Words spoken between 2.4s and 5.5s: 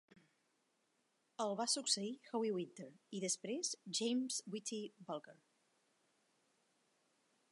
Winter i després, James "Whitey" Bulger.